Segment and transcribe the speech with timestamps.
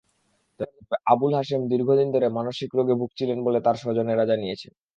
[0.59, 4.71] তবে আবুল হাসেম দীর্ঘদিন ধরে মানসিক রোগে ভুগছিলেন বলে তাঁর স্বজনেরা জানিয়েছেন।